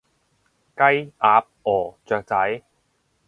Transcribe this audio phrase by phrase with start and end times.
[0.03, 0.03] 雞，
[1.19, 2.63] 鴨，鵝，雀仔